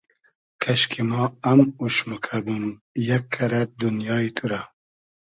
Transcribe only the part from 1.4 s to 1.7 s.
ام